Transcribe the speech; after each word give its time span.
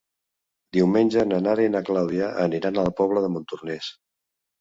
Diumenge 0.77 1.25
na 1.31 1.37
Nara 1.47 1.65
i 1.69 1.71
na 1.73 1.81
Clàudia 1.89 2.29
aniran 2.45 2.79
a 2.79 2.87
la 2.87 2.95
Pobla 3.01 3.23
de 3.27 3.31
Montornès. 3.35 3.91